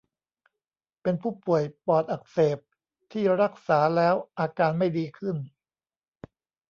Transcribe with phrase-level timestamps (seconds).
[1.01, 2.57] เป็นผู้ป่วยปอดอักเสบ
[3.11, 5.35] ที่รักษาแล้วอาการไม่ดีขึ้น